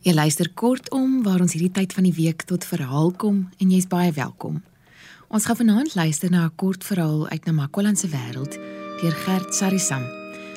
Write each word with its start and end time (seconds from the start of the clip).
Jy 0.00 0.14
luister 0.16 0.48
kortom 0.56 1.18
waar 1.26 1.42
ons 1.44 1.52
hierdie 1.52 1.74
tyd 1.76 1.92
van 1.92 2.06
die 2.06 2.14
week 2.16 2.46
tot 2.48 2.64
verhaal 2.64 3.10
kom 3.20 3.42
en 3.60 3.72
jy's 3.74 3.84
baie 3.84 4.08
welkom. 4.16 4.62
Ons 5.28 5.44
gaan 5.44 5.58
vanaand 5.58 5.92
luister 5.92 6.30
na 6.32 6.46
'n 6.46 6.56
kort 6.56 6.84
verhaal 6.84 7.28
uit 7.28 7.44
Namakwaland 7.44 7.98
se 7.98 8.08
wêreld 8.08 8.56
deur 9.02 9.12
Gert 9.12 9.54
Sarisam. 9.54 10.04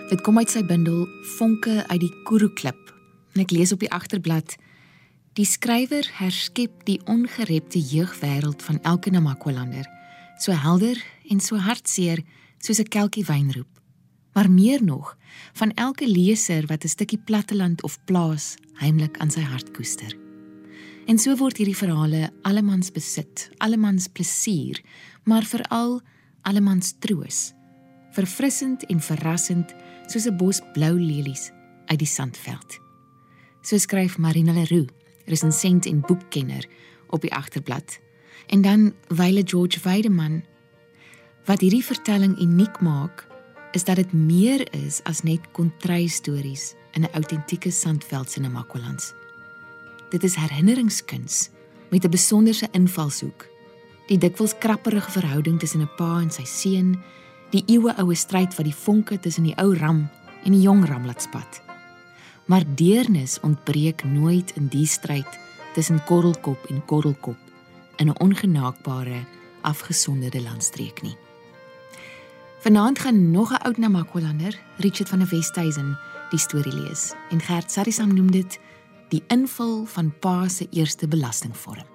Dit 0.10 0.22
kom 0.22 0.38
uit 0.38 0.50
sy 0.50 0.64
bundel 0.64 1.08
Vonke 1.38 1.84
uit 1.88 2.00
die 2.00 2.14
Kuruklip. 2.24 2.94
En 3.34 3.42
ek 3.42 3.52
lees 3.52 3.72
op 3.72 3.80
die 3.80 3.92
agterblad: 3.92 4.56
Die 5.34 5.46
skrywer 5.46 6.10
herskep 6.14 6.86
die 6.86 7.02
ongerepte 7.06 7.80
jeugwêreld 7.80 8.64
van 8.64 8.80
elke 8.82 9.10
Namakwalander, 9.10 9.86
so 10.40 10.52
helder 10.52 11.04
en 11.30 11.40
so 11.40 11.58
hartseer 11.58 12.24
soos 12.60 12.80
'n 12.80 12.88
kelkie 12.88 13.26
wyn 13.26 13.52
roep. 13.52 13.73
Maar 14.34 14.52
meer 14.52 14.84
nog, 14.84 15.18
van 15.54 15.72
elke 15.72 16.08
leser 16.08 16.66
wat 16.66 16.84
'n 16.84 16.88
stukkie 16.88 17.18
platteland 17.18 17.84
of 17.84 18.00
plaas 18.04 18.56
heimlik 18.74 19.18
aan 19.18 19.32
sy 19.32 19.42
hart 19.42 19.72
koester. 19.72 20.18
En 21.06 21.20
so 21.20 21.36
word 21.36 21.58
hierdie 21.58 21.78
verhale 21.78 22.32
allemans 22.42 22.92
besit, 22.92 23.50
allemans 23.58 24.08
plesier, 24.08 24.82
maar 25.24 25.44
veral 25.44 26.02
allemans 26.42 26.94
troos. 27.00 27.52
Verfrissend 28.12 28.86
en 28.86 29.02
verrassend 29.02 29.74
soos 30.08 30.26
'n 30.26 30.38
bos 30.38 30.62
blou 30.74 31.00
lelies 31.00 31.52
uit 31.86 32.00
die 32.00 32.08
sandveld. 32.08 32.80
So 33.62 33.78
skryf 33.78 34.18
Marina 34.18 34.52
Leroux, 34.52 34.92
resensent 35.26 35.86
en 35.86 36.00
boekkenner 36.00 36.66
op 37.10 37.22
die 37.22 37.34
agterblad. 37.34 38.00
En 38.48 38.62
dan 38.62 38.94
Wyle 39.08 39.42
George 39.46 39.80
Weideman 39.84 40.44
wat 41.46 41.60
hierdie 41.60 41.84
vertelling 41.84 42.40
uniek 42.40 42.80
maak 42.80 43.28
is 43.74 43.84
dat 43.84 43.96
dit 43.96 44.14
meer 44.14 44.62
is 44.74 45.02
as 45.10 45.24
net 45.26 45.42
kontry 45.52 46.08
stories 46.08 46.74
in 46.94 47.02
'n 47.02 47.14
autentieke 47.14 47.72
sandveld 47.72 48.30
se 48.32 48.40
Namakwalands. 48.40 49.14
Dit 50.10 50.24
is 50.24 50.36
herinneringskuns 50.36 51.50
met 51.90 52.04
'n 52.06 52.10
besonderse 52.10 52.68
invalshoek. 52.72 53.48
Die 54.08 54.18
dikwels 54.18 54.58
krapperige 54.58 55.12
verhouding 55.12 55.60
tussen 55.60 55.82
'n 55.82 55.96
pa 55.98 56.20
en 56.20 56.32
sy 56.32 56.44
seun, 56.46 57.04
die 57.50 57.64
eeueoue 57.66 58.16
stryd 58.16 58.56
wat 58.56 58.66
die 58.66 58.76
vonke 58.76 59.20
tussen 59.20 59.44
die 59.44 59.58
ou 59.58 59.76
ram 59.76 60.10
en 60.44 60.52
die 60.52 60.62
jong 60.62 60.86
ram 60.86 61.06
laat 61.06 61.22
spat. 61.22 61.62
Maar 62.46 62.64
deernis 62.76 63.40
ontbreek 63.40 64.04
nooit 64.04 64.52
in 64.56 64.68
die 64.68 64.86
stryd 64.86 65.40
tussen 65.74 66.04
korrelkop 66.04 66.66
en 66.70 66.86
korrelkop 66.86 67.38
in 67.96 68.10
'n 68.10 68.20
ongenaakbare, 68.20 69.26
afgesonderde 69.62 70.42
landstreek 70.42 71.02
nie. 71.02 71.18
Vanaand 72.64 73.00
gaan 73.00 73.32
nog 73.32 73.52
'n 73.52 73.56
oud 73.56 73.78
Namakwalander, 73.78 74.60
Richard 74.78 75.10
van 75.10 75.20
der 75.20 75.28
Westhuizen, 75.28 76.00
die 76.30 76.40
storie 76.40 76.74
lees 76.74 77.14
en 77.30 77.40
Gert 77.40 77.72
Sarisam 77.72 78.14
noem 78.14 78.32
dit 78.32 78.60
die 79.08 79.24
invul 79.28 79.86
van 79.86 80.14
pa 80.20 80.48
se 80.48 80.68
eerste 80.70 81.08
belastingvorm. 81.08 81.86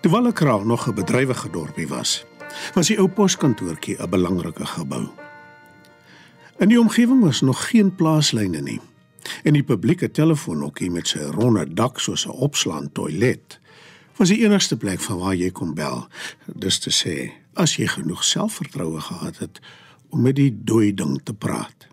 Toe 0.00 0.10
Wallekraal 0.10 0.64
nog 0.64 0.88
'n 0.88 0.94
bedrywige 0.94 1.50
dorpie 1.50 1.88
was, 1.88 2.26
was 2.74 2.86
die 2.86 2.98
ou 2.98 3.08
poskantoortjie 3.08 3.96
'n 3.98 4.10
belangrike 4.10 4.66
gebou. 4.66 5.08
In 6.58 6.68
die 6.68 6.80
omgewing 6.80 7.22
was 7.22 7.40
nog 7.40 7.68
geen 7.68 7.94
plaaslyne 7.94 8.60
nie. 8.60 8.80
En 9.42 9.52
die 9.52 9.62
publieke 9.62 10.10
telefoonhokkie 10.10 10.90
met 10.90 11.06
sy 11.08 11.18
ronde 11.18 11.74
dak 11.74 11.98
soos 11.98 12.26
'n 12.26 12.30
opslaan 12.30 12.92
toilet 12.92 13.60
was 14.18 14.28
die 14.28 14.44
enigste 14.44 14.76
plek 14.76 15.00
van 15.00 15.18
waar 15.18 15.34
jy 15.34 15.50
kon 15.50 15.74
bel. 15.74 16.08
Dis 16.46 16.78
te 16.78 16.90
sê, 16.90 17.30
as 17.54 17.76
jy 17.76 17.86
genoeg 17.86 18.24
selfvertroue 18.24 19.00
gehad 19.00 19.38
het 19.38 19.60
om 20.10 20.22
met 20.22 20.36
die 20.36 20.50
dooi 20.64 20.94
ding 20.94 21.20
te 21.22 21.34
praat. 21.34 21.86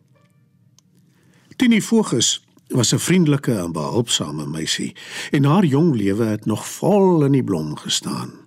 Tini 1.55 1.81
Fogus 1.81 2.41
was 2.67 2.93
'n 2.93 2.99
vriendelike 2.99 3.53
en 3.53 3.71
behulpsame 3.71 4.45
meisie 4.45 4.95
en 5.31 5.43
haar 5.43 5.65
jong 5.65 5.95
lewe 5.95 6.25
het 6.25 6.45
nog 6.45 6.67
vol 6.67 7.23
in 7.25 7.31
die 7.31 7.43
blom 7.43 7.77
gestaan. 7.77 8.44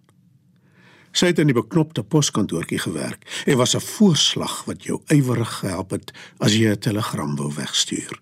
Sy 1.12 1.26
het 1.26 1.38
in 1.38 1.46
die 1.46 1.56
beknopte 1.56 2.02
poskantoortjie 2.02 2.78
gewerk 2.78 3.24
en 3.46 3.56
was 3.56 3.74
'n 3.74 3.80
voorslag 3.80 4.64
wat 4.64 4.84
jou 4.84 5.00
ywerig 5.08 5.58
gehelp 5.60 5.90
het 5.90 6.12
as 6.38 6.54
jy 6.54 6.70
'n 6.70 6.78
telegram 6.78 7.36
wou 7.36 7.52
wegstuur. 7.54 8.20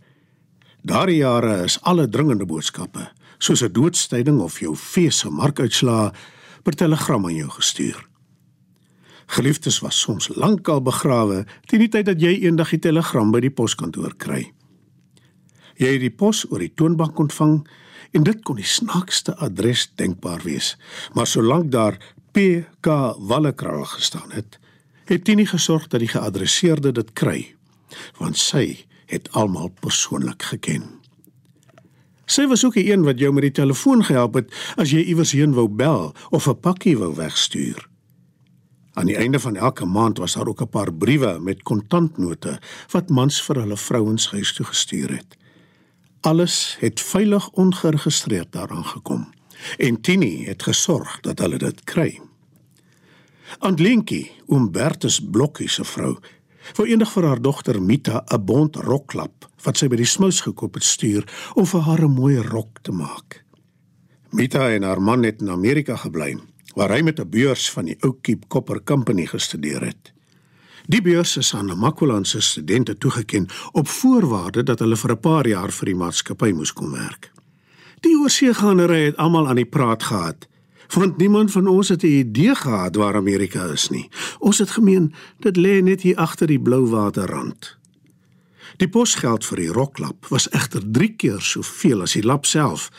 Daardie 0.83 1.17
jare 1.17 1.65
is 1.65 1.81
alle 1.83 2.09
dringende 2.09 2.47
boodskappe, 2.47 3.11
soos 3.39 3.63
'n 3.63 3.73
doodstyding 3.73 4.41
of 4.41 4.61
jou 4.61 4.77
fees 4.77 5.19
se 5.19 5.31
markuitslaa, 5.31 6.13
per 6.67 6.75
telegram 6.75 7.25
aan 7.27 7.35
jou 7.35 7.51
gestuur. 7.51 8.07
Geliefdes 9.27 9.79
was 9.83 10.01
soms 10.01 10.29
lankal 10.35 10.83
begrawe 10.83 11.45
teen 11.71 11.83
die 11.85 11.91
tyd 11.91 12.07
dat 12.07 12.21
jy 12.23 12.33
eendag 12.47 12.73
die 12.75 12.83
telegram 12.83 13.31
by 13.31 13.41
die 13.41 13.55
poskantoor 13.55 14.15
kry. 14.19 14.53
Jy 15.79 15.93
het 15.97 16.03
die 16.03 16.15
pos 16.15 16.45
oor 16.51 16.63
die 16.63 16.73
toonbank 16.75 17.19
ontvang 17.19 17.61
en 18.17 18.27
dit 18.27 18.43
kon 18.47 18.59
die 18.59 18.67
snaakste 18.67 19.35
adres 19.43 19.89
denkbaar 19.99 20.43
wees, 20.47 20.75
maar 21.15 21.27
solank 21.27 21.71
daar 21.71 21.99
PK 22.37 23.17
Wallekraal 23.19 23.85
gestaan 23.85 24.31
het, 24.31 24.59
het 25.05 25.25
Tini 25.25 25.47
gesorg 25.47 25.87
dat 25.89 26.03
die 26.03 26.09
geadresseerde 26.09 26.93
dit 26.93 27.13
kry, 27.17 27.39
want 28.19 28.37
sy 28.37 28.85
het 29.09 29.31
almal 29.33 29.71
persoonlik 29.81 30.43
geken. 30.51 30.85
Sy 32.29 32.45
was 32.51 32.65
ook 32.67 32.77
die 32.77 32.91
een 32.91 33.07
wat 33.07 33.23
jou 33.23 33.31
met 33.33 33.47
die 33.47 33.55
telefoon 33.57 34.05
gehelp 34.05 34.37
het 34.37 34.53
as 34.77 34.93
jy 34.93 35.01
iewers 35.09 35.33
heen 35.33 35.55
wou 35.57 35.65
bel 35.69 36.13
of 36.29 36.49
'n 36.49 36.61
pakkie 36.61 36.99
wou 36.99 37.15
wegstuur. 37.17 37.89
Aan 38.93 39.07
die 39.07 39.17
einde 39.17 39.41
van 39.41 39.57
elke 39.57 39.85
maand 39.85 40.19
was 40.19 40.35
daar 40.35 40.49
ook 40.49 40.61
'n 40.61 40.69
paar 40.69 40.93
briewe 40.93 41.39
met 41.41 41.63
kontantnote 41.63 42.61
wat 42.93 43.09
mans 43.09 43.43
vir 43.43 43.57
hulle 43.61 43.77
vrouens 43.77 44.31
huis 44.31 44.53
toe 44.53 44.67
gestuur 44.67 45.11
het. 45.11 45.37
Alles 46.21 46.77
het 46.81 47.01
veilig 47.01 47.49
ongeregistreerd 47.51 48.53
daaraan 48.53 48.85
gekom 48.85 49.35
en 49.77 50.01
Tini 50.01 50.45
het 50.45 50.63
gesorg 50.63 51.21
dat 51.21 51.39
hulle 51.39 51.59
dit 51.59 51.85
kry. 51.85 52.21
Antlinkie, 53.59 54.33
Umbertus 54.49 55.21
Blokkie 55.21 55.69
se 55.69 55.84
vrou, 55.84 56.17
wou 56.77 56.87
eendag 56.89 57.12
vir 57.12 57.27
haar 57.29 57.43
dogter 57.43 57.81
Mita 57.83 58.25
'n 58.33 58.45
bont 58.45 58.77
rokklap 58.77 59.47
wat 59.65 59.77
sy 59.77 59.89
by 59.89 59.97
die 59.97 60.07
smous 60.07 60.41
gekoop 60.41 60.75
het 60.75 60.84
stuur 60.84 61.25
om 61.55 61.67
vir 61.67 61.81
haar 61.81 62.03
'n 62.03 62.15
mooi 62.15 62.37
rok 62.37 62.79
te 62.83 62.93
maak. 62.93 63.45
Mita 64.31 64.71
en 64.71 64.83
haar 64.83 65.01
man 65.01 65.23
het 65.23 65.41
in 65.41 65.51
Amerika 65.51 65.97
gebly, 65.97 66.37
waar 66.75 66.91
hy 66.91 67.03
met 67.03 67.21
'n 67.21 67.31
beurs 67.31 67.71
van 67.71 67.84
die 67.84 67.97
Oakkeep 68.01 68.49
Copper 68.49 68.83
Company 68.84 69.27
gestudeer 69.27 69.84
het. 69.84 70.13
Die 70.87 71.03
beurs 71.03 71.37
is 71.37 71.55
aan 71.55 71.71
'n 71.71 71.78
Makwalandse 71.78 72.41
studente 72.41 72.99
toegeken 72.99 73.49
op 73.73 73.89
voorwaarde 73.89 74.63
dat 74.63 74.78
hulle 74.78 74.97
vir 74.97 75.11
'n 75.11 75.21
paar 75.21 75.47
jaar 75.47 75.71
vir 75.71 75.87
die 75.87 75.95
maatskappy 75.95 76.53
moes 76.53 76.73
kom 76.73 76.91
werk. 76.93 77.33
Die 78.01 78.19
oorseegaanery 78.19 79.05
het 79.05 79.17
almal 79.17 79.49
aan 79.49 79.57
die 79.57 79.65
praat 79.65 80.03
gehad 80.03 80.49
want 80.95 81.17
niemand 81.17 81.53
van 81.53 81.67
ons 81.67 81.89
het 81.89 82.03
'n 82.03 82.07
idee 82.07 82.55
gehad 82.55 82.97
waar 82.97 83.15
Amerika 83.15 83.65
is 83.65 83.89
nie. 83.89 84.09
Ons 84.39 84.59
het 84.59 84.71
gemeen 84.71 85.15
dit 85.39 85.57
lê 85.57 85.83
net 85.83 86.03
hier 86.03 86.17
agter 86.17 86.47
die 86.47 86.61
blou 86.61 86.87
waterrand. 86.87 87.79
Die 88.77 88.89
posgeld 88.89 89.47
vir 89.47 89.57
die 89.57 89.73
roklap 89.73 90.27
was 90.27 90.51
egter 90.51 90.83
3 90.91 91.09
keer 91.17 91.41
soveel 91.41 92.03
as 92.03 92.13
die 92.13 92.23
lap 92.23 92.45
self. 92.45 92.91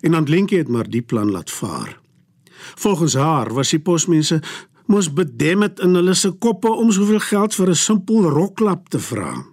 En 0.00 0.14
Antlinkie 0.14 0.58
het 0.58 0.68
maar 0.68 0.88
die 0.88 1.02
plan 1.02 1.30
laat 1.30 1.50
vaar. 1.50 2.00
Volgens 2.74 3.14
haar 3.14 3.52
was 3.54 3.70
die 3.70 3.80
posmense 3.80 4.42
mos 4.86 5.12
bedemmet 5.12 5.80
in 5.80 5.94
hulle 5.94 6.14
se 6.14 6.30
koppe 6.30 6.70
om 6.70 6.92
soveel 6.92 7.20
geld 7.20 7.54
vir 7.54 7.68
'n 7.68 7.74
simpel 7.74 8.22
roklap 8.22 8.88
te 8.88 8.98
vra. 8.98 9.44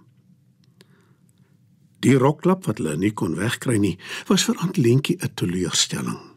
Die 2.00 2.18
roklap 2.18 2.66
wat 2.66 2.78
hulle 2.78 2.96
nie 2.96 3.12
kon 3.12 3.34
wegkry 3.34 3.78
nie, 3.78 3.98
was 4.28 4.44
vir 4.44 4.56
Antlinkie 4.56 5.16
'n 5.20 5.34
teleurstelling. 5.34 6.33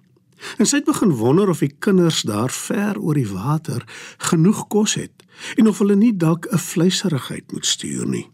En 0.57 0.65
sy 0.65 0.79
het 0.79 0.85
begin 0.85 1.11
wonder 1.11 1.49
of 1.49 1.59
die 1.59 1.73
kinders 1.79 2.21
daar 2.21 2.51
ver 2.51 2.99
oor 2.99 3.13
die 3.13 3.27
water 3.27 3.83
genoeg 4.29 4.67
kos 4.67 4.95
het 4.95 5.25
en 5.55 5.67
of 5.67 5.79
hulle 5.79 5.95
nie 5.95 6.15
dalk 6.17 6.47
'n 6.51 6.57
vleiserigheid 6.57 7.51
moet 7.51 7.65
stuur 7.65 8.07
nie. 8.07 8.27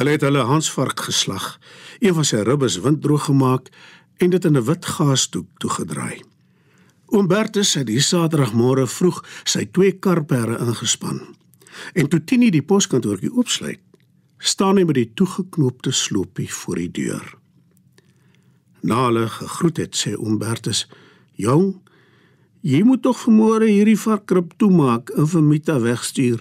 Hulle 0.00 0.10
het 0.10 0.20
hulle 0.20 0.44
hansvark 0.44 1.00
geslag, 1.00 1.58
een 1.98 2.14
van 2.14 2.24
sy 2.24 2.36
ribbes 2.36 2.80
winddroog 2.80 3.24
gemaak 3.24 3.68
en 4.16 4.30
dit 4.30 4.44
in 4.44 4.56
'n 4.56 4.64
wit 4.64 4.86
gaasdoek 4.86 5.48
toegedraai. 5.58 6.22
Oom 7.06 7.26
Bertus 7.26 7.74
het 7.74 7.86
die 7.86 8.00
Saterdagmôre 8.00 8.86
vroeg 8.86 9.24
sy 9.44 9.64
twee 9.66 9.92
karperre 9.92 10.58
ingespan. 10.58 11.20
En 11.92 12.08
toe 12.08 12.24
Tini 12.24 12.50
die 12.50 12.62
poskantoortjie 12.62 13.32
oopsluit, 13.32 13.80
staan 14.38 14.76
hy 14.76 14.84
met 14.84 14.94
die 14.94 15.10
toegeknoopte 15.14 15.90
sloopie 15.92 16.48
voor 16.54 16.76
die 16.76 16.90
deur. 16.90 17.39
Na 18.82 19.04
hulle 19.06 19.28
gegroet 19.28 19.76
het, 19.76 19.96
sê 19.96 20.14
Umbertus: 20.16 20.88
"Jong, 21.34 21.80
jy 22.60 22.82
moet 22.82 23.02
tog 23.02 23.18
vanmôre 23.24 23.68
hierdie 23.68 23.98
varkkrib 23.98 24.52
toemaak 24.56 25.10
en 25.16 25.26
vir 25.26 25.42
Mita 25.42 25.80
wegstuur, 25.80 26.40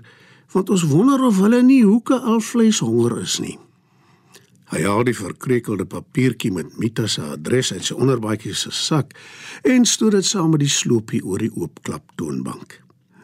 want 0.53 0.69
ons 0.69 0.83
wonder 0.83 1.24
of 1.24 1.38
hulle 1.38 1.63
nie 1.63 1.83
hoeke 1.83 2.19
al 2.19 2.39
vleis 2.39 2.80
honger 2.80 3.21
is 3.21 3.39
nie." 3.39 3.57
Hy 4.69 4.83
haal 4.86 5.03
die 5.07 5.18
verkrekelde 5.18 5.86
papiertjie 5.89 6.51
met 6.53 6.75
Mita 6.77 7.07
se 7.09 7.24
adres 7.25 7.71
uit 7.74 7.88
sy 7.88 7.95
onderbaadjie 7.97 8.53
se 8.53 8.69
sak 8.71 9.15
en 9.65 9.86
stoot 9.86 10.13
dit 10.13 10.25
saam 10.25 10.51
met 10.53 10.62
die 10.62 10.69
sloopie 10.69 11.24
oor 11.25 11.41
die 11.41 11.50
oopklap 11.56 12.12
toonbank. 12.21 12.77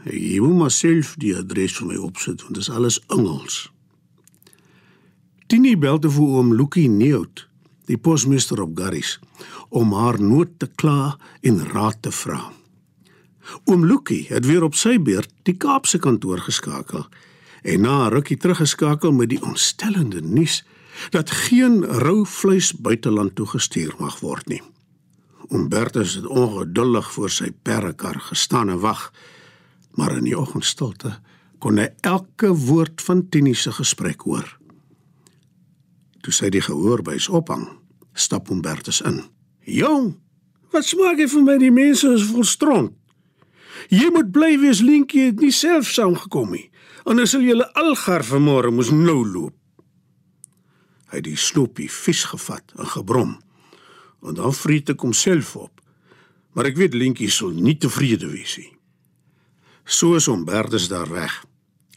Hy 0.05 0.39
moet 0.41 0.57
maar 0.57 0.73
self 0.73 1.13
die 1.21 1.35
adres 1.37 1.77
vir 1.77 1.91
my 1.91 1.99
opsit 2.01 2.41
want 2.41 2.57
dit 2.57 2.65
is 2.65 2.71
alles 2.73 2.97
Engels. 3.13 3.59
Tini 5.45 5.75
bel 5.77 6.01
te 6.01 6.09
vir 6.09 6.33
oom 6.39 6.55
Lukie 6.57 6.89
Neut, 6.89 7.45
die 7.89 7.97
posmeester 7.97 8.61
op 8.61 8.77
Garris, 8.77 9.19
om 9.69 9.93
haar 9.93 10.19
nood 10.21 10.59
te 10.59 10.69
kla 10.75 11.17
en 11.41 11.61
raad 11.71 12.01
te 12.01 12.11
vra. 12.11 12.41
Oom 13.69 13.85
Lukie 13.85 14.25
het 14.29 14.45
weer 14.45 14.63
op 14.65 14.75
sy 14.77 14.97
beurt 15.01 15.31
die 15.45 15.57
Kaapse 15.57 15.99
kantoor 16.01 16.41
geskakel 16.47 17.05
en 17.65 17.81
na 17.85 18.07
rukkie 18.13 18.37
teruggeskakel 18.37 19.13
met 19.13 19.29
die 19.33 19.41
ontstellende 19.41 20.21
nuus 20.21 20.63
dat 21.13 21.31
geen 21.31 21.83
rou 22.01 22.25
vleis 22.25 22.71
buiteland 22.73 23.35
toe 23.35 23.47
gestuur 23.53 23.93
mag 23.99 24.19
word 24.23 24.47
nie. 24.49 24.61
Umbertus 25.53 26.15
het 26.17 26.25
ongeduldig 26.25 27.11
voor 27.13 27.29
sy 27.29 27.51
perrekar 27.61 28.19
gestaan 28.29 28.69
en 28.69 28.79
wag, 28.81 29.11
maar 29.97 30.17
in 30.17 30.25
die 30.25 30.37
oggendstilte 30.37 31.17
kon 31.61 31.79
hy 31.81 31.89
elke 32.05 32.51
woord 32.65 33.01
van 33.05 33.25
Tini 33.29 33.53
se 33.53 33.73
gesprek 33.73 34.25
hoor. 34.25 34.47
Toe 36.25 36.33
sy 36.33 36.49
die 36.49 36.63
gehoorbys 36.65 37.27
ophang, 37.29 37.67
stap 38.17 38.49
Umbertus 38.49 39.03
in. 39.05 39.21
"Jong, 39.61 40.15
wat 40.71 40.85
smaak 40.85 41.19
jy 41.21 41.27
vir 41.29 41.43
my 41.43 41.57
die 41.57 41.71
mense 41.71 42.13
is 42.13 42.23
volstrond? 42.23 42.93
Jy 43.89 44.09
moet 44.09 44.31
bly 44.31 44.57
wees 44.59 44.81
Linkie 44.81 45.25
het 45.25 45.39
nie 45.39 45.51
self 45.51 45.85
saamgekom 45.85 46.51
nie. 46.51 46.71
Anders 47.05 47.29
sal 47.29 47.41
julle 47.41 47.73
algar 47.73 48.23
vanmôre 48.23 48.71
moes 48.71 48.89
nou 48.89 49.25
loop." 49.27 49.53
Hy 51.11 51.17
het 51.17 51.23
die 51.23 51.35
sloopie 51.35 51.91
vis 51.91 52.23
gevat 52.23 52.73
en 52.77 52.87
gebrom. 52.87 53.41
En 54.23 54.33
dan 54.33 54.53
vreet 54.53 54.89
ek 54.89 55.01
homself 55.01 55.55
op. 55.55 55.81
Maar 56.53 56.65
ek 56.65 56.77
weet 56.77 56.93
Lentjie 56.93 57.29
sal 57.29 57.49
nie 57.49 57.77
tevrede 57.77 58.31
wees 58.31 58.57
nie. 58.57 58.73
So 59.85 60.15
is 60.15 60.25
hom 60.25 60.45
Bertus 60.45 60.87
daar 60.87 61.09
weg. 61.09 61.45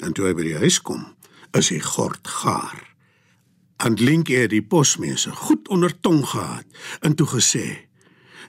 En 0.04 0.12
toe 0.12 0.26
hy 0.26 0.34
by 0.34 0.42
die 0.42 0.58
huis 0.58 0.82
kom, 0.82 1.16
is 1.52 1.68
hy 1.70 1.78
gord 1.78 2.28
gaar. 2.28 2.87
En 3.78 3.94
Lentjie 3.94 4.36
het 4.36 4.50
die 4.50 4.62
posmense 4.62 5.30
goed 5.30 5.68
onder 5.68 6.00
tong 6.00 6.24
gehad 6.26 6.64
en 7.00 7.14
toe 7.14 7.26
gesê: 7.26 7.66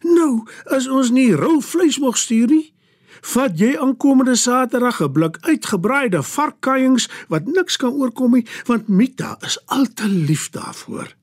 "Nou, 0.01 0.47
as 0.65 0.87
ons 0.87 1.09
nie 1.09 1.35
rou 1.35 1.61
vleis 1.61 1.99
mag 1.99 2.17
stuur 2.17 2.47
nie, 2.47 2.73
vat 3.21 3.59
jy 3.59 3.77
aankomende 3.77 4.35
Saterdag 4.35 5.01
'n 5.01 5.11
blik 5.11 5.37
uitgebraaide 5.41 6.23
varkkaiings 6.23 7.09
wat 7.27 7.45
niks 7.45 7.77
kan 7.77 7.93
oorkom 7.93 8.31
nie, 8.31 8.47
want 8.65 8.87
Mita 8.87 9.37
is 9.41 9.59
al 9.65 9.85
te 9.93 10.07
lief 10.07 10.49
daarvoor. 10.49 11.15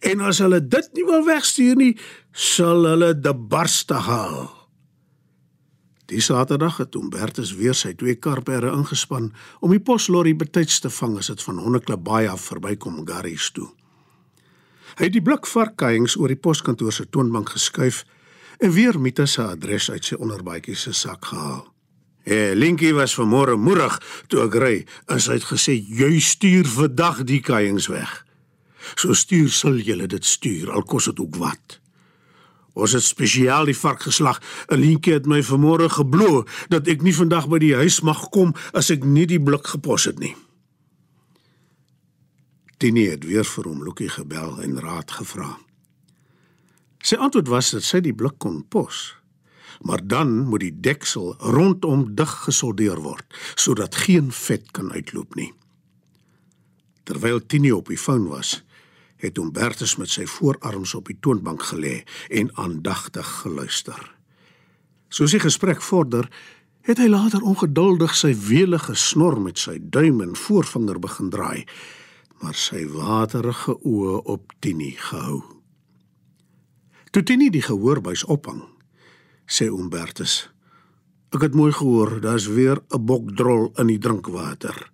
En 0.00 0.20
as 0.20 0.38
hulle 0.38 0.68
dit 0.68 0.88
nie 0.92 1.04
wil 1.04 1.24
wegstuur 1.24 1.76
nie, 1.76 1.96
sal 2.32 2.84
hulle 2.84 3.20
die 3.20 3.34
barste 3.34 3.94
haal. 3.94 4.55
Die 6.06 6.20
Saterdag 6.22 6.76
het 6.78 6.94
Umbertus 6.94 7.54
weer 7.58 7.74
sy 7.74 7.90
twee 7.98 8.14
karperre 8.14 8.70
ingespan 8.70 9.32
om 9.58 9.72
die 9.74 9.82
poslorry 9.82 10.36
betyds 10.38 10.78
te 10.84 10.90
vang 10.90 11.16
as 11.18 11.32
dit 11.32 11.40
van 11.42 11.58
Honneklip 11.58 12.04
Baai 12.06 12.28
af 12.30 12.44
verbykom 12.46 13.00
Garries 13.08 13.48
toe. 13.50 13.66
Hy 14.96 15.08
het 15.08 15.16
die 15.16 15.22
blik 15.24 15.48
varkkaiings 15.50 16.14
oor 16.16 16.30
die 16.30 16.38
poskantoor 16.38 16.94
se 16.94 17.08
toonbank 17.10 17.50
geskuif 17.56 18.04
en 18.62 18.70
weer 18.72 19.00
Mita 19.02 19.26
se 19.26 19.42
adres 19.42 19.90
uit 19.90 20.06
sy 20.06 20.14
onderbaadjie 20.14 20.76
se 20.78 20.94
sak 20.94 21.26
gehaal. 21.32 21.64
Eh, 22.26 22.54
Linkie 22.54 22.94
was 22.94 23.16
vanmôre 23.18 23.56
moerig 23.58 23.98
toe 24.30 24.44
ek 24.46 24.54
ry 24.62 24.76
en 25.10 25.20
sy 25.22 25.40
het 25.40 25.48
gesê 25.50 25.74
jy 25.74 26.20
stuur 26.22 26.70
vandag 26.70 27.24
die 27.26 27.42
kuiings 27.42 27.90
weg. 27.90 28.22
So 28.94 29.14
stuur 29.14 29.50
sal 29.50 29.82
julle 29.82 30.06
dit 30.06 30.24
stuur 30.24 30.70
al 30.70 30.86
kos 30.86 31.10
dit 31.10 31.18
ook 31.18 31.42
wat. 31.42 31.80
Ons 32.76 32.92
het 32.92 33.04
spesiaal 33.04 33.70
die 33.70 33.76
vark 33.76 34.04
geslag. 34.04 34.42
Linkie 34.68 35.14
het 35.16 35.28
my 35.28 35.40
vanmôre 35.44 35.88
geblo 35.92 36.44
dat 36.72 36.88
ek 36.92 37.04
nie 37.06 37.14
vandag 37.16 37.48
by 37.48 37.60
die 37.62 37.74
huis 37.78 38.02
mag 38.04 38.26
kom 38.34 38.52
as 38.76 38.92
ek 38.92 39.06
nie 39.08 39.24
die 39.28 39.40
blik 39.40 39.72
gepos 39.72 40.04
het 40.10 40.20
nie. 40.20 40.34
Tini 42.76 43.06
het 43.08 43.24
weer 43.24 43.46
vir 43.48 43.70
hom 43.70 43.80
Lukie 43.80 44.10
gebel 44.12 44.58
en 44.60 44.76
raad 44.84 45.14
gevra. 45.16 45.54
Sy 47.00 47.16
antwoord 47.16 47.48
was 47.48 47.72
dat 47.72 47.86
sy 47.86 48.02
die 48.04 48.12
blik 48.12 48.36
kon 48.42 48.60
pos. 48.68 49.14
Maar 49.80 50.02
dan 50.04 50.34
moet 50.48 50.66
die 50.66 50.74
deksel 50.84 51.34
rondom 51.40 52.10
dig 52.16 52.32
gesoldeer 52.44 53.00
word 53.00 53.24
sodat 53.56 53.96
geen 54.04 54.28
vet 54.32 54.68
kan 54.76 54.92
uitloop 54.92 55.36
nie. 55.36 55.52
Terwyl 57.08 57.40
Tini 57.40 57.72
op 57.72 57.88
die 57.88 58.00
foon 58.00 58.26
was, 58.28 58.58
het 59.22 59.36
Humbertus 59.36 59.96
met 59.96 60.10
sy 60.12 60.26
voorarms 60.28 60.94
op 60.94 61.08
die 61.08 61.18
toonbank 61.20 61.62
gelê 61.70 62.02
en 62.28 62.50
aandagtig 62.54 63.26
geluister. 63.42 63.98
Soos 65.08 65.32
die 65.32 65.40
gesprek 65.40 65.82
vorder, 65.82 66.28
het 66.86 67.00
hy 67.02 67.08
later 67.10 67.42
ongeduldig 67.42 68.14
sy 68.14 68.32
welige 68.46 68.94
snor 68.94 69.40
met 69.42 69.58
sy 69.58 69.78
duim 69.80 70.20
en 70.22 70.36
voorvinger 70.38 71.00
begin 71.02 71.30
draai, 71.34 71.64
maar 72.42 72.54
sy 72.54 72.84
waterige 72.92 73.78
oë 73.80 74.20
op 74.36 74.52
Tini 74.60 74.92
gehou. 75.08 75.40
Toe 77.10 77.22
Tini 77.24 77.48
die 77.50 77.64
gehoorbuis 77.64 78.26
ophang, 78.28 78.60
sê 79.48 79.70
Umbertus: 79.72 80.50
"Ek 81.32 81.42
het 81.42 81.54
mooi 81.54 81.72
gehoor, 81.72 82.20
daar's 82.20 82.46
weer 82.46 82.82
'n 82.92 83.06
bokdrol 83.06 83.72
in 83.78 83.86
die 83.86 83.98
drinkwater. 83.98 84.90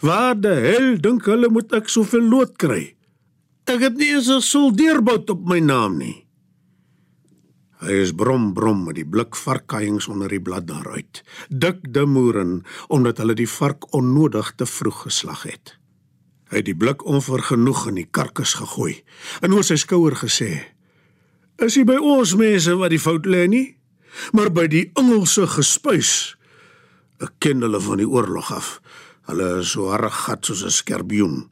Waar 0.00 0.40
die 0.40 0.48
hel 0.48 1.00
dink 1.00 1.24
hulle 1.24 1.48
moet 1.48 1.72
ek 1.72 1.88
soveel 1.88 2.28
lood 2.28 2.56
kry? 2.56 2.95
Ek 3.66 3.80
het 3.82 3.96
nie 3.96 4.12
eens 4.14 4.28
'n 4.30 4.40
soldeerbout 4.40 5.30
op 5.30 5.44
my 5.44 5.58
naam 5.58 5.98
nie." 5.98 6.26
Hy 7.76 7.92
is 7.92 8.12
brom 8.12 8.54
brom 8.54 8.84
met 8.84 8.94
die 8.94 9.06
blik 9.06 9.36
varkkaiings 9.36 10.08
onder 10.08 10.28
die 10.28 10.40
blad 10.40 10.66
daaruit. 10.66 11.22
Dik 11.48 11.92
de 11.92 12.06
moeren 12.06 12.62
omdat 12.88 13.18
hulle 13.18 13.34
die 13.34 13.48
vark 13.48 13.92
onnodig 13.92 14.52
te 14.56 14.66
vroeg 14.66 15.02
geslag 15.02 15.42
het. 15.42 15.78
Hy 16.48 16.56
het 16.56 16.64
die 16.64 16.76
blik 16.76 17.04
onvergenoeg 17.04 17.88
in 17.88 17.94
die 17.94 18.08
karkas 18.10 18.54
gegooi 18.54 19.02
en 19.40 19.52
oor 19.52 19.64
sy 19.64 19.76
skouer 19.76 20.16
gesê: 20.16 20.76
is 21.58 21.76
nie 21.76 21.86
by 21.88 21.96
ons 21.96 22.34
mense 22.36 22.72
wat 22.76 22.92
die 22.92 23.00
fout 23.00 23.26
lê 23.28 23.46
nie, 23.48 23.66
maar 24.36 24.50
by 24.52 24.66
die 24.70 24.86
Engelse 24.98 25.46
gespuis. 25.56 26.36
Ek 27.22 27.32
ken 27.40 27.64
hulle 27.64 27.80
van 27.80 28.00
die 28.00 28.08
oorlog 28.08 28.52
af. 28.52 28.68
Hulle 29.28 29.60
is 29.60 29.72
so 29.72 29.88
arrogant 29.92 30.46
soos 30.46 30.64
'n 30.64 30.70
skerbioen. 30.70 31.48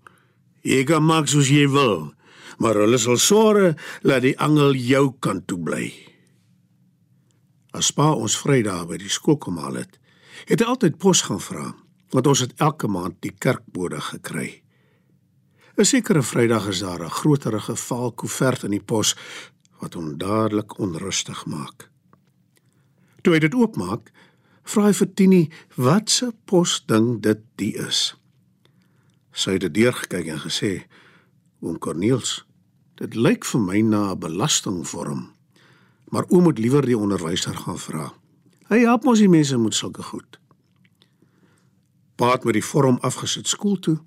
Jy 0.64 0.80
kan 0.88 1.04
maak 1.04 1.28
soos 1.28 1.50
jy 1.52 1.66
wil, 1.68 2.14
maar 2.56 2.78
hulle 2.80 2.98
sal 2.98 3.18
sorg 3.20 3.76
dat 4.00 4.24
die 4.24 4.36
angel 4.40 4.72
jou 4.80 5.10
kant 5.20 5.46
toe 5.50 5.60
bly. 5.60 5.92
As 7.76 7.90
pa 7.92 8.14
ons 8.14 8.38
Vrydag 8.40 8.86
by 8.88 8.96
die 9.02 9.12
skool 9.12 9.36
kom 9.36 9.58
haal 9.60 9.76
het, 9.82 9.98
het 10.48 10.62
hy 10.62 10.68
altyd 10.72 10.96
pos 11.02 11.24
gaan 11.26 11.42
vra, 11.42 11.66
want 12.14 12.30
ons 12.30 12.44
het 12.46 12.54
elke 12.64 12.88
maand 12.88 13.18
die 13.20 13.34
kerkbode 13.34 14.00
gekry. 14.00 14.62
'n 15.76 15.84
Sekere 15.84 16.22
Vrydag 16.22 16.68
is 16.68 16.80
daar 16.80 17.02
'n 17.02 17.10
groterige 17.10 17.76
valkoevert 17.76 18.62
in 18.62 18.70
die 18.70 18.84
pos 18.92 19.16
wat 19.80 19.94
hom 19.94 20.18
dadelik 20.18 20.78
onrustig 20.78 21.46
maak. 21.46 21.90
Toe 23.22 23.34
hy 23.34 23.40
dit 23.40 23.54
oopmaak, 23.54 24.12
vra 24.64 24.86
hy 24.86 24.92
vir 24.92 25.14
Tini 25.14 25.50
wat 25.76 26.10
se 26.10 26.32
pos 26.44 26.84
ding 26.86 27.20
dit 27.20 27.40
die 27.56 27.74
is. 27.76 28.14
Sy 29.34 29.56
het 29.56 29.64
dit 29.66 29.74
deurgekyk 29.74 30.28
en 30.30 30.40
gesê: 30.44 30.86
"Oom 31.60 31.78
Corneels, 31.78 32.44
dit 32.94 33.14
lyk 33.14 33.44
vir 33.44 33.60
my 33.60 33.80
na 33.80 34.12
'n 34.12 34.18
belastingvorm, 34.18 35.32
maar 36.08 36.24
oom 36.28 36.42
moet 36.42 36.58
liewer 36.58 36.86
die 36.86 36.98
onderwyser 36.98 37.56
gaan 37.56 37.78
vra. 37.78 38.14
Hy 38.68 38.78
help 38.78 39.04
mos 39.04 39.18
die 39.18 39.28
mense 39.28 39.58
met 39.58 39.74
sulke 39.74 40.02
goed." 40.02 40.38
Paat 42.14 42.44
met 42.44 42.54
die 42.54 42.64
vorm 42.64 42.98
afgesit 43.00 43.48
skool 43.48 43.78
toe 43.78 43.98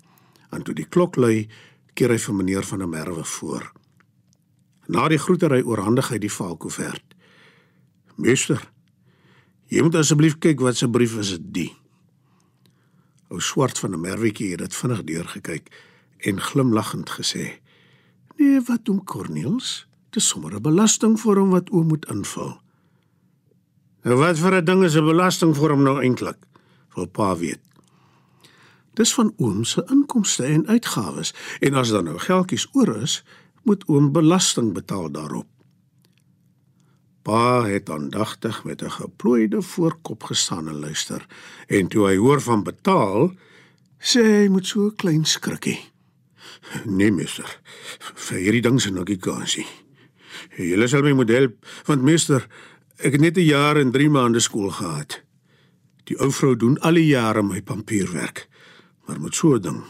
en 0.50 0.62
toe 0.62 0.74
die 0.74 0.88
klok 0.88 1.16
lui, 1.16 1.48
keer 1.94 2.08
hy 2.08 2.18
vir 2.18 2.34
meneer 2.34 2.64
van 2.64 2.78
der 2.78 2.88
Merwe 2.88 3.24
voor. 3.24 3.72
Na 4.86 5.08
die 5.08 5.18
groetery 5.18 5.62
oorhandig 5.62 6.08
hy 6.08 6.18
die 6.18 6.32
valkoevert. 6.32 7.14
Meester, 8.16 8.70
jy 9.66 9.82
moet 9.82 9.94
asseblief 9.94 10.38
kyk 10.38 10.60
wat 10.60 10.76
se 10.76 10.88
brief 10.88 11.18
is 11.18 11.38
dit. 11.38 11.76
Ou 13.28 13.40
swart 13.40 13.78
van 13.78 13.92
'n 13.94 14.00
merwetjie 14.00 14.50
het 14.50 14.58
dit 14.58 14.74
vinnig 14.74 15.04
deurgekyk 15.04 15.68
en 16.18 16.40
glimlaggend 16.40 17.10
gesê: 17.10 17.60
"Nee, 18.36 18.60
wat 18.60 18.84
doen 18.84 19.04
Corneels? 19.04 19.86
Dis 20.10 20.28
sommer 20.28 20.54
'n 20.54 20.62
belastingvorm 20.62 21.50
wat 21.50 21.70
oom 21.70 21.86
moet 21.86 22.06
invul." 22.06 22.60
"Nou 24.02 24.16
wat 24.16 24.38
vir 24.38 24.54
'n 24.54 24.64
ding 24.64 24.84
is 24.84 24.96
'n 24.96 25.04
belastingvorm 25.04 25.82
nou 25.82 26.02
eintlik?" 26.02 26.38
wil 26.98 27.06
pa 27.06 27.36
weet. 27.36 27.60
Dis 28.98 29.14
van 29.14 29.32
oom 29.36 29.64
se 29.64 29.84
inkomste 29.90 30.44
en 30.44 30.66
uitgawes 30.66 31.34
en 31.60 31.74
as 31.74 31.92
daar 31.94 32.02
nou 32.02 32.18
geldjies 32.18 32.66
oor 32.72 32.96
is, 32.96 33.20
moet 33.62 33.84
oom 33.86 34.12
belasting 34.12 34.72
betaal 34.74 35.10
daarop. 35.10 35.46
Pa 37.28 37.66
het 37.68 37.90
aandagtig 37.90 38.64
met 38.64 38.82
'n 38.82 38.90
geplooide 38.90 39.62
voorkop 39.62 40.22
gestaan 40.22 40.68
en 40.68 40.78
luister 40.80 41.26
en 41.66 41.88
toe 41.88 42.06
hy 42.06 42.16
hoor 42.16 42.40
van 42.40 42.62
betaal, 42.62 43.32
sê 43.98 44.20
hy 44.22 44.48
met 44.48 44.66
so 44.66 44.86
'n 44.86 44.94
klein 44.96 45.24
skrikkie: 45.24 45.80
Nee, 46.84 47.12
meester. 47.12 47.60
Vir 48.14 48.38
hierdie 48.38 48.62
ding 48.62 48.80
se 48.80 48.90
nog 48.90 49.08
nie 49.08 49.16
kansie. 49.16 49.66
Julle 50.56 50.88
sal 50.88 51.02
my 51.02 51.12
moet 51.12 51.28
help, 51.28 51.66
want 51.84 52.02
meester, 52.02 52.46
ek 52.96 53.12
het 53.12 53.20
net 53.20 53.36
'n 53.36 53.44
jaar 53.44 53.76
en 53.76 53.90
3 53.90 54.10
maande 54.10 54.40
skool 54.40 54.70
gehad. 54.70 55.20
Die 56.04 56.18
ou 56.18 56.32
vrou 56.32 56.56
doen 56.56 56.80
al 56.80 56.94
die 56.94 57.06
jare 57.06 57.42
my 57.42 57.62
pampierwerk, 57.62 58.48
maar 59.06 59.20
met 59.20 59.34
so 59.34 59.54
'n 59.54 59.60
ding 59.60 59.84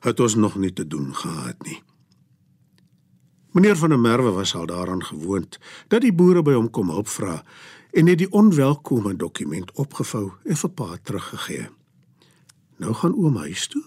het 0.00 0.20
ons 0.20 0.34
nog 0.34 0.56
nie 0.56 0.72
te 0.72 0.86
doen 0.86 1.14
gehad 1.14 1.62
nie. 1.62 1.82
Meneer 3.52 3.76
van 3.76 3.88
der 3.88 3.98
Merwe 4.00 4.30
was 4.30 4.54
al 4.54 4.66
daaraan 4.66 5.04
gewoond 5.04 5.58
dat 5.88 6.00
die 6.00 6.12
boere 6.12 6.42
by 6.42 6.54
hom 6.56 6.70
kom 6.70 6.88
hulp 6.88 7.08
vra 7.08 7.42
en 7.92 8.08
het 8.08 8.22
die 8.22 8.30
onwelkome 8.32 9.12
dokument 9.16 9.72
opgevou 9.76 10.30
en 10.48 10.56
vir 10.56 10.70
pa 10.70 10.96
teruggegee. 11.02 11.66
Nou 12.80 12.94
gaan 12.96 13.12
oom 13.12 13.36
huis 13.36 13.66
toe 13.68 13.82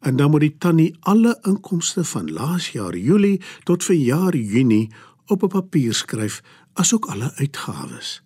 en 0.00 0.16
dan 0.16 0.30
moet 0.30 0.40
die 0.46 0.56
tannie 0.58 0.96
alle 1.00 1.34
inkomste 1.48 2.04
van 2.04 2.32
laas 2.32 2.70
jaar 2.72 2.96
Julie 2.96 3.42
tot 3.68 3.84
vir 3.84 3.96
jaar 3.96 4.36
Junie 4.36 4.88
op 5.26 5.42
'n 5.42 5.48
papier 5.48 5.94
skryf, 5.94 6.40
asook 6.72 7.06
alle 7.06 7.32
uitgawes. 7.34 8.22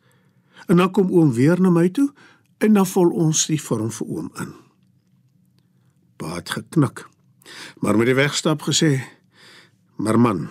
En 0.66 0.76
dan 0.76 0.90
kom 0.90 1.10
oom 1.10 1.32
weer 1.32 1.60
na 1.60 1.70
my 1.70 1.88
toe 1.88 2.12
en 2.58 2.72
dan 2.72 2.86
vul 2.86 3.10
ons 3.10 3.46
die 3.46 3.62
vorm 3.62 3.90
vir 3.90 4.06
oom 4.06 4.30
in. 4.34 4.54
Pa 6.16 6.34
het 6.34 6.50
geknik, 6.50 7.08
maar 7.78 7.96
met 7.96 8.06
die 8.06 8.14
wegstap 8.14 8.62
gesê: 8.62 9.02
"Maar 9.96 10.20
man, 10.20 10.48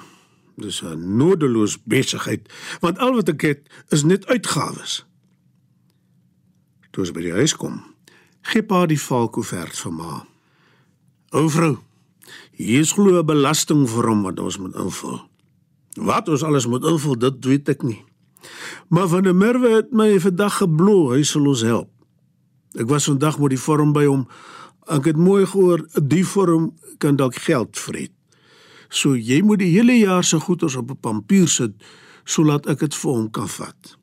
dis 0.57 0.81
'n 0.83 1.17
nodeloos 1.17 1.77
besigheid, 1.83 2.49
want 2.79 2.97
al 2.97 3.13
wat 3.13 3.29
ek 3.29 3.41
het 3.41 3.61
is 3.89 4.03
net 4.03 4.25
uitgawes." 4.25 5.05
Toe 6.91 7.03
ons 7.03 7.11
by 7.11 7.21
die 7.21 7.37
huis 7.37 7.55
kom, 7.55 7.83
gee 8.41 8.63
pa 8.63 8.85
die 8.85 9.01
valkoevert 9.01 9.77
vir 9.77 9.93
ma. 9.93 10.25
"O 11.31 11.49
vrou, 11.49 11.77
hier 12.51 12.79
is 12.79 12.91
glo 12.91 13.19
'n 13.19 13.25
belasting 13.25 13.89
vir 13.89 14.07
hom 14.07 14.23
wat 14.23 14.39
ons 14.39 14.57
moet 14.57 14.75
invul." 14.75 15.29
Wat 15.97 16.29
ons 16.29 16.43
alles 16.43 16.67
moet 16.67 16.85
invul, 16.85 17.17
dit 17.17 17.45
weet 17.45 17.69
ek 17.69 17.81
nie. 17.81 18.03
Maar 18.87 19.07
van 19.07 19.23
der 19.23 19.35
Merwe 19.35 19.69
het 19.75 19.91
my 19.91 20.19
vandag 20.21 20.57
geblo, 20.61 21.11
hy 21.11 21.23
sal 21.25 21.47
ons 21.49 21.63
help. 21.65 21.89
Ek 22.77 22.89
was 22.89 23.09
vandag 23.09 23.39
met 23.41 23.55
die 23.55 23.61
vorm 23.61 23.93
by 23.95 24.05
hom. 24.05 24.27
Ek 24.93 25.09
het 25.09 25.17
mooi 25.17 25.45
gehoor, 25.45 25.83
die 25.97 26.25
vorm 26.25 26.71
kan 27.01 27.17
dalk 27.17 27.35
geld 27.47 27.79
vreet. 27.79 28.13
So 28.89 29.15
jy 29.15 29.41
moet 29.41 29.59
die 29.59 29.73
hele 29.73 29.97
jaar 29.99 30.23
se 30.23 30.39
goeders 30.39 30.75
op 30.75 30.91
'n 30.91 30.99
papier 30.99 31.47
sit 31.47 31.73
sodat 32.23 32.67
ek 32.67 32.79
dit 32.79 32.95
vir 32.95 33.11
hom 33.11 33.31
kan 33.31 33.49
vat. 33.49 33.97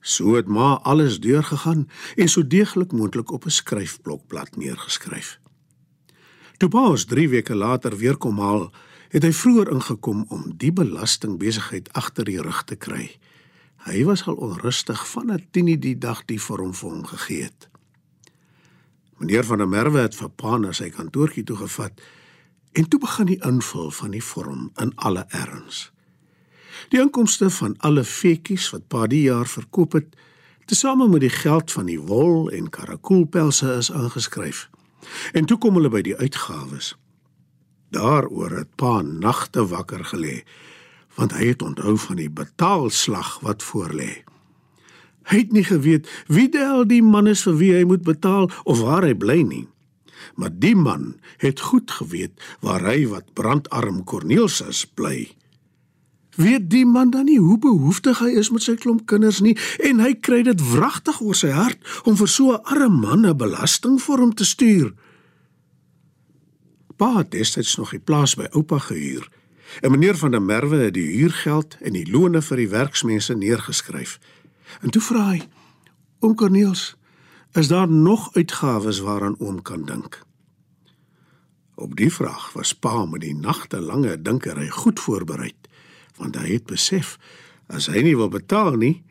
So 0.00 0.34
het 0.34 0.48
ma 0.48 0.80
alles 0.82 1.20
deurgegaan 1.20 1.88
en 2.16 2.28
so 2.28 2.46
deeglik 2.46 2.92
moontlik 2.92 3.30
op 3.30 3.44
'n 3.44 3.50
skryfblokblad 3.50 4.56
neergeskryf. 4.56 5.38
Toe 6.56 6.68
pa 6.68 6.88
ons 6.88 7.04
3 7.04 7.28
weke 7.28 7.54
later 7.54 7.96
weer 7.96 8.16
kom 8.16 8.38
haal, 8.38 8.72
het 9.08 9.22
hy 9.22 9.32
vroeër 9.32 9.70
ingekom 9.72 10.24
om 10.28 10.52
die 10.56 10.72
belastingbesigheid 10.72 11.92
agter 11.92 12.24
die 12.24 12.40
rug 12.42 12.64
te 12.64 12.76
kry. 12.76 13.18
Hy 13.88 14.04
was 14.04 14.26
al 14.28 14.34
onrustig 14.34 15.08
vandat 15.08 15.48
Tini 15.50 15.78
die 15.78 15.96
dag 15.98 16.24
die 16.28 16.40
vorm 16.40 16.74
vir 16.74 16.90
hom 16.90 17.04
gegee 17.06 17.42
het. 17.42 17.68
Meneer 19.18 19.44
van 19.44 19.58
der 19.58 19.68
Merwe 19.68 20.00
het 20.00 20.16
vir 20.16 20.28
Pa 20.28 20.58
na 20.58 20.72
sy 20.72 20.90
kantoortjie 20.90 21.44
toe 21.44 21.56
gevat 21.56 22.00
en 22.72 22.88
toe 22.88 23.00
begin 23.00 23.26
die 23.26 23.40
invul 23.46 23.90
van 23.90 24.10
die 24.10 24.24
vorm 24.24 24.70
in 24.82 24.92
alle 24.94 25.24
erns. 25.28 25.90
Die 26.88 27.00
inkomste 27.00 27.50
van 27.50 27.74
alle 27.78 28.04
vetjies 28.04 28.70
wat 28.70 28.88
Pa 28.88 29.06
die 29.06 29.22
jaar 29.26 29.46
verkoop 29.46 29.92
het, 29.98 30.16
tesame 30.70 31.08
met 31.08 31.20
die 31.20 31.34
geld 31.34 31.72
van 31.72 31.86
die 31.90 32.00
wol 32.00 32.50
en 32.54 32.70
karakoolpelse 32.70 33.74
is 33.76 33.92
aangeskryf. 33.92 34.68
En 35.32 35.44
toe 35.44 35.58
kom 35.58 35.74
hulle 35.74 35.90
by 35.90 36.02
die 36.06 36.16
uitgawes. 36.16 36.94
Daaroor 37.90 38.54
het 38.62 38.74
pa 38.78 39.00
nagte 39.02 39.66
wakker 39.66 40.04
gelê, 40.12 40.42
want 41.18 41.34
hy 41.34 41.50
het 41.50 41.62
onthou 41.62 41.96
van 41.98 42.20
die 42.22 42.30
betaalslag 42.30 43.40
wat 43.42 43.66
voorlê. 43.66 44.22
Hy 45.30 45.42
het 45.42 45.52
nie 45.52 45.64
geweet 45.66 46.08
wie 46.26 46.48
del 46.50 46.86
die 46.86 47.02
man 47.02 47.26
is 47.30 47.42
vir 47.46 47.58
wie 47.58 47.72
hy 47.74 47.82
moet 47.86 48.06
betaal 48.06 48.48
of 48.64 48.80
waar 48.82 49.06
hy 49.06 49.14
bly 49.14 49.42
nie. 49.46 49.66
Maar 50.34 50.50
die 50.52 50.76
man 50.76 51.14
het 51.38 51.60
goed 51.60 51.90
geweet 51.90 52.40
waar 52.60 52.84
hy 52.84 53.06
wat 53.10 53.32
brandarm 53.34 54.04
Corneels 54.04 54.60
is 54.60 54.84
bly. 54.86 55.28
Weet 56.40 56.70
die 56.70 56.86
man 56.86 57.10
dan 57.10 57.24
nie 57.24 57.38
hoe 57.38 57.58
behoeftig 57.58 58.20
hy 58.22 58.30
is 58.40 58.50
met 58.54 58.62
sy 58.62 58.76
klomp 58.80 59.06
kinders 59.10 59.40
nie 59.44 59.56
en 59.84 60.00
hy 60.00 60.14
kry 60.14 60.42
dit 60.46 60.62
wragtig 60.72 61.20
oor 61.20 61.36
sy 61.36 61.50
hart 61.52 61.82
om 62.08 62.16
vir 62.16 62.28
so 62.28 62.52
'n 62.52 62.64
arme 62.64 63.00
man 63.00 63.26
'n 63.26 63.36
belasting 63.36 64.00
vir 64.00 64.18
hom 64.18 64.34
te 64.34 64.44
stuur. 64.44 64.94
Pa 66.96 67.18
het 67.18 67.30
destyds 67.30 67.76
nog 67.76 67.90
die 67.90 68.04
plaas 68.04 68.34
by 68.34 68.46
oupa 68.52 68.78
gehuur. 68.78 69.28
En 69.80 69.90
meneer 69.90 70.16
van 70.16 70.30
der 70.30 70.42
Merwe 70.42 70.76
het 70.76 70.94
die 70.94 71.16
huurgeld 71.16 71.76
en 71.80 71.92
die 71.92 72.10
loone 72.10 72.42
vir 72.42 72.56
die 72.56 72.68
werksmense 72.68 73.34
neergeskryf. 73.34 74.18
En 74.80 74.90
toe 74.90 75.02
vra 75.02 75.30
hy: 75.30 75.42
"Oom 76.20 76.34
Corneels, 76.34 76.96
is 77.52 77.68
daar 77.68 77.88
nog 77.88 78.34
uitgawes 78.34 79.00
waaraan 79.00 79.38
oom 79.38 79.62
kan 79.62 79.84
dink?" 79.84 80.22
Op 81.74 81.96
die 81.96 82.12
vraag 82.12 82.52
was 82.52 82.74
pa 82.74 83.04
met 83.04 83.20
die 83.20 83.34
nagtelange 83.34 84.22
dinkery 84.22 84.68
goed 84.68 85.00
voorberei, 85.00 85.52
want 86.16 86.36
hy 86.36 86.52
het 86.52 86.66
besef 86.66 87.18
as 87.66 87.86
hy 87.86 88.02
nie 88.02 88.16
wil 88.16 88.28
betaal 88.28 88.76
nie, 88.76 89.02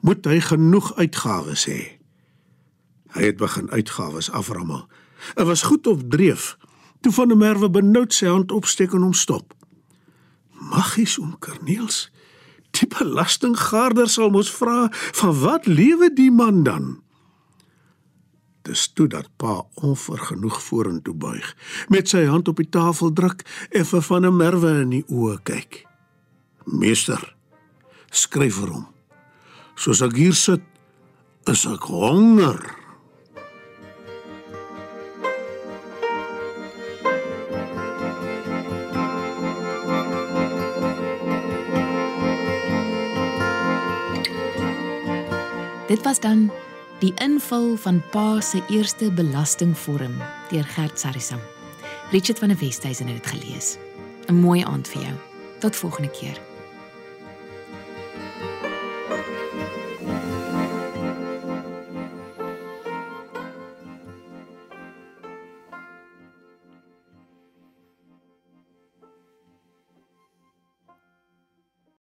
moet 0.00 0.24
hy 0.24 0.40
genoeg 0.40 0.94
uitgawes 0.96 1.66
hê. 1.66 1.98
Hy 3.14 3.22
het 3.22 3.36
begin 3.36 3.70
uitgawes 3.70 4.30
aframmel. 4.30 4.88
Dit 5.34 5.46
was 5.46 5.62
goed 5.62 5.86
op 5.86 6.10
dreef 6.10 6.56
Toe 7.06 7.12
van 7.14 7.28
der 7.28 7.36
Merwe 7.36 7.70
benoud 7.70 8.14
sy 8.14 8.26
hand 8.26 8.50
opsteek 8.50 8.94
en 8.96 9.04
hom 9.06 9.12
stop. 9.14 9.52
Magies 10.72 11.18
om 11.22 11.36
Corneels. 11.38 12.08
Die 12.74 12.88
belastinggaarder 12.90 14.08
sal 14.10 14.32
mos 14.34 14.50
vra 14.50 14.88
van 14.90 15.36
wat 15.38 15.68
lewe 15.70 16.10
die 16.10 16.32
man 16.34 16.64
dan? 16.66 16.88
Dis 18.66 18.88
toe 18.98 19.06
dat 19.06 19.28
pa 19.38 19.60
onvergenoeg 19.86 20.56
vorentoe 20.62 21.14
buig, 21.14 21.52
met 21.88 22.08
sy 22.10 22.24
hand 22.26 22.48
op 22.50 22.58
die 22.58 22.66
tafel 22.66 23.12
druk 23.14 23.44
en 23.70 23.86
vir 23.86 24.02
van 24.08 24.26
der 24.26 24.34
Merwe 24.34 24.72
in 24.82 24.94
die 24.96 25.04
oë 25.06 25.36
kyk. 25.46 25.84
Meester, 26.66 27.22
skryf 28.10 28.58
vir 28.58 28.74
hom. 28.74 28.88
Soos 29.78 30.02
ek 30.02 30.18
hier 30.18 30.34
sit, 30.34 30.66
is 31.46 31.62
ek 31.70 31.86
honger. 31.86 32.58
Dit 45.86 46.02
was 46.02 46.18
dan 46.18 46.48
die 46.98 47.12
invul 47.20 47.76
van 47.76 48.02
Pa 48.10 48.40
se 48.40 48.62
eerste 48.72 49.10
belastingvorm 49.12 50.16
deur 50.50 50.64
Gert 50.64 51.00
Sarisam. 51.00 51.40
Richard 52.10 52.38
van 52.38 52.48
der 52.48 52.58
Westhuizen 52.58 53.06
het 53.06 53.22
dit 53.22 53.26
gelees. 53.26 53.76
'n 54.26 54.34
Mooi 54.34 54.64
aand 54.64 54.88
vir 54.88 55.02
jou. 55.02 55.14
Tot 55.58 55.76
volgende 55.76 56.10
keer. 56.10 56.45